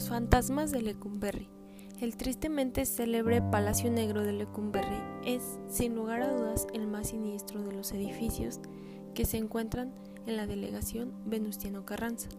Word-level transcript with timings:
Los 0.00 0.08
fantasmas 0.08 0.70
de 0.70 0.80
Lecumberri. 0.80 1.50
El 2.00 2.16
tristemente 2.16 2.86
célebre 2.86 3.42
Palacio 3.42 3.90
Negro 3.90 4.22
de 4.22 4.32
Lecumberri 4.32 4.96
es, 5.26 5.58
sin 5.68 5.94
lugar 5.94 6.22
a 6.22 6.32
dudas, 6.32 6.66
el 6.72 6.86
más 6.86 7.08
siniestro 7.08 7.62
de 7.62 7.72
los 7.72 7.92
edificios 7.92 8.60
que 9.14 9.26
se 9.26 9.36
encuentran 9.36 9.92
en 10.26 10.38
la 10.38 10.46
delegación 10.46 11.12
Venustiano 11.26 11.84
Carranza. 11.84 12.30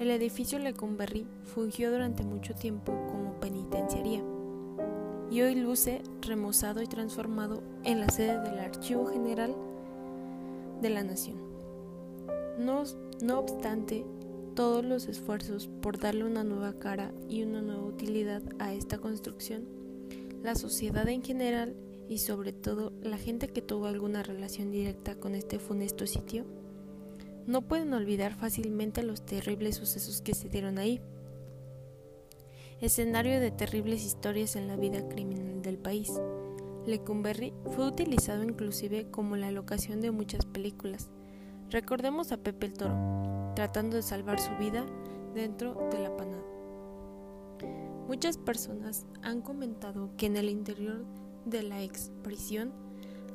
El 0.00 0.10
edificio 0.10 0.58
Lecumberri 0.58 1.24
fungió 1.44 1.92
durante 1.92 2.24
mucho 2.24 2.52
tiempo 2.56 3.00
como 3.06 3.38
penitenciaría 3.38 4.24
y 5.30 5.42
hoy 5.42 5.54
luce 5.54 6.02
remozado 6.20 6.82
y 6.82 6.88
transformado 6.88 7.62
en 7.84 8.00
la 8.00 8.08
sede 8.08 8.40
del 8.40 8.58
Archivo 8.58 9.06
General 9.06 9.54
de 10.82 10.90
la 10.90 11.04
Nación. 11.04 11.36
No, 12.58 12.82
no 13.22 13.38
obstante, 13.38 14.04
todos 14.60 14.84
los 14.84 15.06
esfuerzos 15.06 15.70
por 15.80 15.98
darle 15.98 16.22
una 16.22 16.44
nueva 16.44 16.78
cara 16.78 17.14
y 17.30 17.44
una 17.44 17.62
nueva 17.62 17.82
utilidad 17.82 18.42
a 18.58 18.74
esta 18.74 18.98
construcción, 18.98 19.64
la 20.42 20.54
sociedad 20.54 21.08
en 21.08 21.24
general 21.24 21.74
y 22.10 22.18
sobre 22.18 22.52
todo 22.52 22.92
la 23.00 23.16
gente 23.16 23.48
que 23.48 23.62
tuvo 23.62 23.86
alguna 23.86 24.22
relación 24.22 24.70
directa 24.70 25.14
con 25.14 25.34
este 25.34 25.58
funesto 25.58 26.06
sitio, 26.06 26.44
no 27.46 27.62
pueden 27.62 27.94
olvidar 27.94 28.34
fácilmente 28.34 29.02
los 29.02 29.24
terribles 29.24 29.76
sucesos 29.76 30.20
que 30.20 30.34
se 30.34 30.50
dieron 30.50 30.76
ahí. 30.76 31.00
Escenario 32.82 33.40
de 33.40 33.52
terribles 33.52 34.04
historias 34.04 34.56
en 34.56 34.68
la 34.68 34.76
vida 34.76 35.08
criminal 35.08 35.62
del 35.62 35.78
país. 35.78 36.12
Lecumberri 36.84 37.54
fue 37.74 37.86
utilizado 37.86 38.42
inclusive 38.42 39.10
como 39.10 39.36
la 39.36 39.52
locación 39.52 40.02
de 40.02 40.10
muchas 40.10 40.44
películas. 40.44 41.08
Recordemos 41.70 42.30
a 42.30 42.36
Pepe 42.36 42.66
el 42.66 42.72
Toro, 42.74 43.39
tratando 43.60 43.96
de 43.96 44.02
salvar 44.02 44.40
su 44.40 44.56
vida 44.56 44.86
dentro 45.34 45.74
de 45.92 45.98
la 45.98 46.16
panada. 46.16 46.42
Muchas 48.08 48.38
personas 48.38 49.04
han 49.20 49.42
comentado 49.42 50.08
que 50.16 50.24
en 50.24 50.38
el 50.38 50.48
interior 50.48 51.04
de 51.44 51.62
la 51.62 51.82
ex 51.82 52.10
prisión 52.22 52.72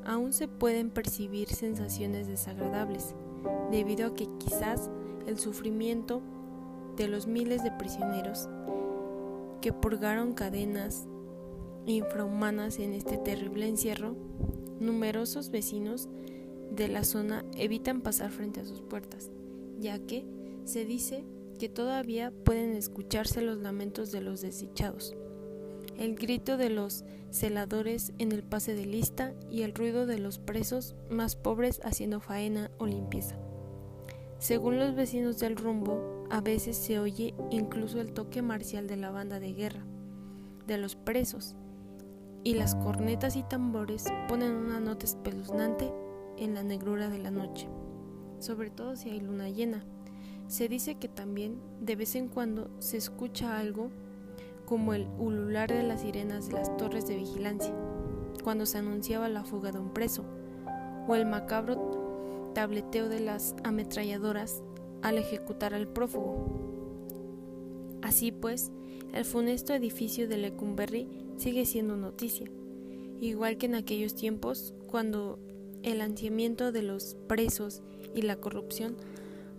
aún 0.04 0.34
se 0.34 0.48
pueden 0.48 0.90
percibir 0.90 1.50
sensaciones 1.50 2.26
desagradables, 2.26 3.14
debido 3.70 4.08
a 4.08 4.14
que 4.16 4.28
quizás 4.40 4.90
el 5.28 5.38
sufrimiento 5.38 6.24
de 6.98 7.08
los 7.08 7.28
miles 7.28 7.64
de 7.64 7.70
prisioneros 7.70 8.50
que 9.62 9.74
purgaron 9.74 10.34
cadenas 10.34 11.06
infrahumanas 11.86 12.80
en 12.80 12.94
este 12.94 13.20
terrible 13.20 13.68
encierro, 13.68 14.16
numerosos 14.80 15.52
vecinos 15.52 16.10
de 16.72 16.88
la 16.88 17.04
zona 17.04 17.46
evitan 17.56 18.02
pasar 18.02 18.32
frente 18.32 18.62
a 18.62 18.66
sus 18.66 18.82
puertas, 18.82 19.30
ya 19.80 20.00
que 20.00 20.26
se 20.66 20.86
dice 20.86 21.24
que 21.60 21.70
todavía 21.70 22.32
pueden 22.44 22.76
escucharse 22.76 23.42
los 23.42 23.58
lamentos 23.58 24.12
de 24.12 24.22
los 24.22 24.42
desdichados, 24.42 25.16
el 25.98 26.16
grito 26.16 26.58
de 26.58 26.70
los 26.70 27.06
celadores 27.30 28.14
en 28.18 28.32
el 28.32 28.44
pase 28.44 28.74
de 28.76 28.86
lista 28.86 29.34
y 29.50 29.62
el 29.62 29.74
ruido 29.74 30.06
de 30.06 30.20
los 30.20 30.40
presos 30.40 30.96
más 31.10 31.36
pobres 31.36 31.82
haciendo 31.84 32.20
faena 32.20 32.72
o 32.78 32.86
limpieza. 32.86 33.38
Según 34.38 34.80
los 34.80 34.96
vecinos 34.96 35.40
del 35.40 35.56
rumbo, 35.56 36.26
a 36.30 36.42
veces 36.42 36.76
se 36.78 37.00
oye 37.00 37.34
incluso 37.52 38.02
el 38.02 38.14
toque 38.14 38.42
marcial 38.42 38.88
de 38.88 38.98
la 38.98 39.12
banda 39.12 39.40
de 39.40 39.54
guerra, 39.54 39.86
de 40.68 40.78
los 40.78 40.96
presos, 40.96 41.56
y 42.44 42.54
las 42.54 42.76
cornetas 42.76 43.36
y 43.36 43.44
tambores 43.44 44.06
ponen 44.28 44.52
una 44.54 44.80
nota 44.80 45.06
espeluznante 45.06 45.92
en 46.38 46.54
la 46.54 46.64
negrura 46.64 47.10
de 47.10 47.18
la 47.18 47.32
noche, 47.32 47.68
sobre 48.46 48.70
todo 48.70 48.96
si 48.96 49.10
hay 49.10 49.20
luna 49.20 49.50
llena. 49.50 49.84
Se 50.48 50.70
dice 50.70 50.96
que 50.96 51.08
también 51.08 51.58
de 51.82 51.96
vez 51.96 52.16
en 52.16 52.28
cuando 52.28 52.70
se 52.80 52.98
escucha 52.98 53.58
algo 53.58 53.90
como 54.66 54.94
el 54.94 55.08
ulular 55.18 55.70
de 55.70 55.84
las 55.84 56.02
sirenas 56.02 56.48
de 56.48 56.54
las 56.54 56.76
torres 56.78 57.08
de 57.08 57.18
vigilancia, 57.18 57.74
cuando 58.44 58.66
se 58.66 58.78
anunciaba 58.78 59.28
la 59.30 59.44
fuga 59.44 59.72
de 59.72 59.80
un 59.80 59.94
preso, 59.94 60.24
o 61.08 61.16
el 61.16 61.26
macabro 61.26 62.52
tableteo 62.54 63.10
de 63.10 63.20
las 63.20 63.56
ametralladoras 63.64 64.64
al 65.02 65.18
ejecutar 65.18 65.74
al 65.74 65.88
prófugo. 65.88 66.48
Así 68.02 68.32
pues, 68.32 68.72
el 69.14 69.26
funesto 69.26 69.74
edificio 69.74 70.28
de 70.28 70.38
Lecumberri 70.38 71.08
sigue 71.38 71.66
siendo 71.66 71.96
noticia, 71.98 72.50
igual 73.20 73.58
que 73.58 73.66
en 73.66 73.76
aquellos 73.76 74.16
tiempos 74.16 74.74
cuando 74.88 75.40
el 75.84 76.02
ansiamiento 76.02 76.72
de 76.72 76.82
los 76.82 77.16
presos 77.28 77.84
y 78.16 78.24
la 78.24 78.38
corrupción 78.38 78.98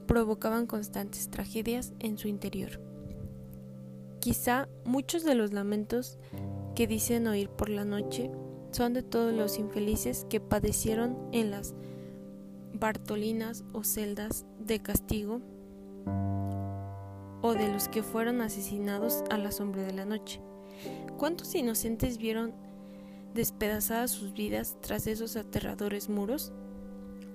provocaban 0.07 0.67
constantes 0.67 1.31
tragedias 1.31 1.93
en 2.01 2.19
su 2.19 2.29
interior. 2.29 2.81
Quizá 4.21 4.69
muchos 4.85 5.25
de 5.25 5.35
los 5.37 5.53
lamentos 5.53 6.19
que 6.75 6.87
dicen 6.87 7.27
oír 7.29 7.49
por 7.49 7.69
la 7.69 7.85
noche 7.85 8.31
son 8.73 8.93
de 8.93 9.03
todos 9.03 9.33
los 9.33 9.59
infelices 9.59 10.27
que 10.29 10.41
padecieron 10.41 11.17
en 11.33 11.51
las 11.51 11.75
Bartolinas 12.73 13.65
o 13.73 13.85
celdas 13.85 14.45
de 14.59 14.83
castigo 14.83 15.41
o 17.41 17.55
de 17.55 17.73
los 17.73 17.89
que 17.89 18.03
fueron 18.03 18.41
asesinados 18.41 19.23
a 19.31 19.39
la 19.39 19.51
sombra 19.51 19.83
de 19.83 19.93
la 19.93 20.05
noche. 20.05 20.41
¿Cuántos 21.17 21.55
inocentes 21.55 22.19
vieron 22.19 22.53
despedazadas 23.35 24.11
sus 24.11 24.33
vidas 24.33 24.77
tras 24.81 25.07
esos 25.07 25.37
aterradores 25.37 26.09
muros? 26.09 26.53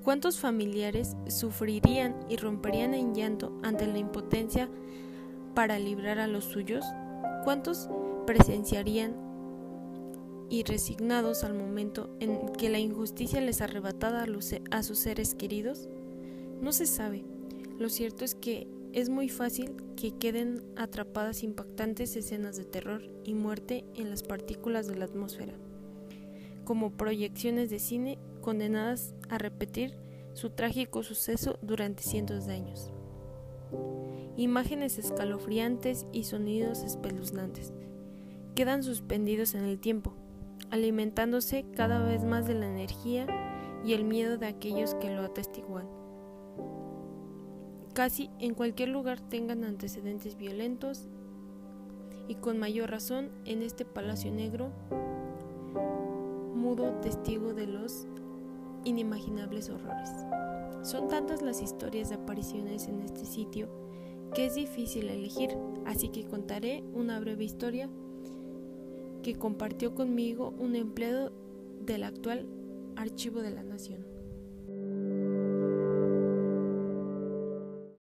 ¿Cuántos 0.04 0.40
familiares 0.40 1.16
sufrirían 1.28 2.16
y 2.28 2.36
romperían 2.38 2.96
en 2.96 3.14
llanto 3.14 3.60
ante 3.62 3.86
la 3.86 4.00
impotencia 4.00 4.68
para 5.54 5.78
librar 5.78 6.18
a 6.18 6.26
los 6.26 6.46
suyos? 6.46 6.84
¿Cuántos 7.44 7.88
presenciarían 8.26 9.16
y 10.50 10.64
resignados 10.64 11.44
al 11.44 11.54
momento 11.54 12.10
en 12.20 12.52
que 12.54 12.72
la 12.72 12.80
injusticia 12.80 13.42
les 13.42 13.62
arrebataba 13.62 14.26
a 14.72 14.84
sus 14.84 14.98
seres 14.98 15.36
queridos? 15.36 15.88
No 16.62 16.72
se 16.72 16.88
sabe. 16.88 17.24
Lo 17.78 17.88
cierto 17.88 18.26
es 18.26 18.34
que 18.34 18.68
es 18.94 19.10
muy 19.10 19.30
fácil 19.30 19.76
que 19.96 20.18
queden 20.18 20.64
atrapadas 20.78 21.44
impactantes 21.44 22.16
escenas 22.16 22.58
de 22.58 22.66
terror 22.66 23.04
y 23.24 23.36
muerte 23.36 23.86
en 23.96 24.10
las 24.10 24.24
partículas 24.24 24.88
de 24.88 24.96
la 24.96 25.06
atmósfera, 25.06 25.54
como 26.66 26.92
proyecciones 26.98 27.70
de 27.70 27.78
cine 27.78 28.18
condenadas 28.42 29.14
a 29.30 29.38
repetir 29.38 29.96
su 30.34 30.50
trágico 30.50 31.04
suceso 31.04 31.58
durante 31.62 32.04
cientos 32.04 32.46
de 32.46 32.54
años. 32.54 32.92
Imágenes 34.38 34.98
escalofriantes 34.98 36.06
y 36.12 36.24
sonidos 36.24 36.84
espeluznantes 36.84 37.74
quedan 38.56 38.84
suspendidos 38.84 39.54
en 39.54 39.64
el 39.64 39.80
tiempo, 39.80 40.14
alimentándose 40.70 41.66
cada 41.76 42.04
vez 42.04 42.24
más 42.24 42.48
de 42.48 42.56
la 42.56 42.68
energía 42.68 43.28
y 43.86 43.94
el 43.94 44.04
miedo 44.04 44.38
de 44.38 44.48
aquellos 44.48 44.96
que 44.96 45.14
lo 45.14 45.24
atestiguan 45.24 46.02
casi 47.94 48.30
en 48.40 48.54
cualquier 48.54 48.90
lugar 48.90 49.20
tengan 49.20 49.64
antecedentes 49.64 50.38
violentos 50.38 51.08
y 52.28 52.36
con 52.36 52.58
mayor 52.58 52.90
razón 52.90 53.30
en 53.46 53.62
este 53.62 53.84
Palacio 53.86 54.32
Negro, 54.32 54.72
mudo 56.56 56.94
testigo 57.02 57.54
de 57.54 57.68
los 57.68 58.08
inimaginables 58.84 59.70
horrores. 59.70 60.10
Son 60.84 61.08
tantas 61.08 61.42
las 61.42 61.62
historias 61.62 62.10
de 62.10 62.16
apariciones 62.16 62.88
en 62.88 63.02
este 63.02 63.26
sitio 63.26 63.70
que 64.34 64.46
es 64.46 64.56
difícil 64.56 65.10
elegir, 65.10 65.58
así 65.86 66.10
que 66.10 66.26
contaré 66.26 66.84
una 66.94 67.20
breve 67.20 67.44
historia 67.44 67.90
que 69.24 69.36
compartió 69.36 69.94
conmigo 69.94 70.54
un 70.58 70.76
empleado 70.76 71.32
del 71.86 72.04
actual 72.04 72.48
Archivo 72.96 73.42
de 73.42 73.52
la 73.52 73.64
Nación. 73.64 74.06